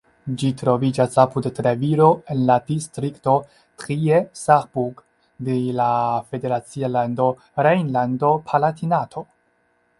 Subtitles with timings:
[0.41, 3.35] Ĝi troviĝas apud Treviro en la distrikto
[3.83, 5.05] Trier-Saarburg
[5.51, 5.91] de la
[6.33, 7.31] federacia lando
[7.69, 9.29] Rejnlando-Palatinato.